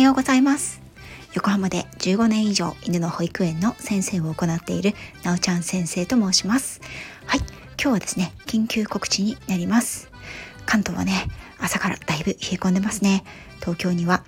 [0.00, 0.80] ようございます。
[1.34, 6.80] 横浜で15年以上犬の保育園の先生を行っているなおちゃん先生と申します。
[7.26, 10.10] はい今日はですね緊急告知になります。
[10.66, 13.24] 関東はね朝からだいぶ冷え込んでますね。
[13.60, 14.24] 東京には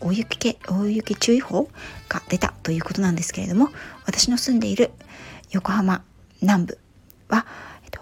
[0.00, 1.70] 大雪系大雪注意報
[2.08, 3.68] が出たということなんですけれども
[4.04, 4.90] 私の住んでいる
[5.50, 6.02] 横浜
[6.42, 6.78] 南部
[7.28, 7.46] は、
[7.84, 8.00] えっと、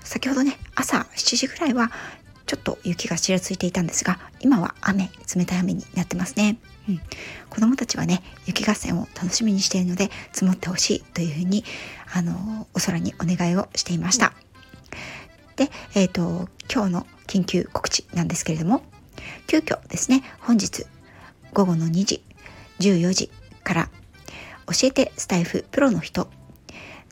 [0.00, 1.90] 先ほどね朝7時ぐらいは
[2.46, 7.00] ちょっと雪がちらついていたんですが今は雨冷たい雨になってますね、うん、
[7.50, 11.64] 子供たちはね雪合戦を楽しみにしているので積もってほしいというふうに
[12.14, 14.32] あのお空にお願いをしていました。
[15.56, 18.82] で、えーと、今日の緊急告知なんですけれども
[19.46, 20.84] 急遽ですね本日
[21.54, 22.22] 午後の2時
[22.80, 23.30] 14時
[23.64, 23.88] から
[24.66, 26.28] 教えてスタイフプロの人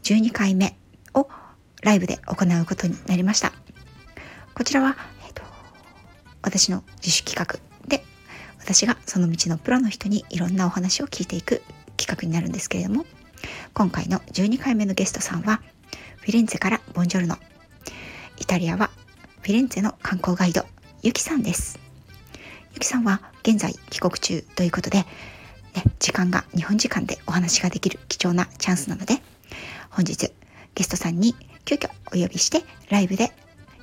[0.02, 0.76] 12回目
[1.14, 1.28] を
[1.82, 3.52] ライブで行うことになりました。
[4.54, 4.96] こちらは
[6.44, 8.04] 私の自主企画で
[8.60, 11.62] 私がその道のプロの人にいろんなお話を聞いていく
[11.96, 13.04] 企画になるんですけれども
[13.72, 15.60] 今回の12回目のゲストさんは
[16.18, 17.36] フィレンツェからボンジョルノ
[18.38, 18.90] イタリアは
[19.42, 20.64] フィレンツェの観光ガイド
[21.02, 21.78] ゆきさんです。
[22.72, 25.06] ゆきさんは現在帰国中ということで、ね、
[25.98, 29.20] 時間が日本時間でお話ができる貴重なチャンスなので
[29.90, 30.32] 本日
[30.74, 33.32] ゲストさんに急遽お呼びしてライブで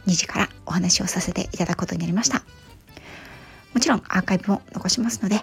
[0.08, 2.44] 2時からお話をさせていただくことになりました。
[3.74, 5.42] もちろんアーカイブも残しますので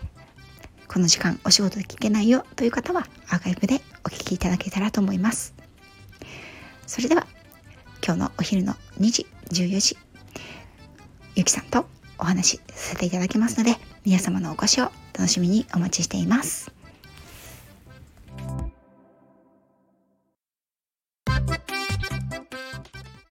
[0.86, 5.54] この時間お仕事で聞けないよという方はアーカイブでお聞きいただけたらと思います。
[6.86, 7.26] それでは
[8.04, 9.96] 今日のお昼の2時14時
[11.34, 11.86] ゆきさんと
[12.18, 16.77] お話しさせていただきますので皆様のお越しを楽しみにお待ちしています。